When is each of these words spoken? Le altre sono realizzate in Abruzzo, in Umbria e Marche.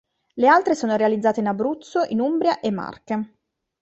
Le 0.33 0.47
altre 0.47 0.73
sono 0.73 0.95
realizzate 0.95 1.41
in 1.41 1.45
Abruzzo, 1.47 2.01
in 2.07 2.21
Umbria 2.21 2.59
e 2.59 2.71
Marche. 2.71 3.35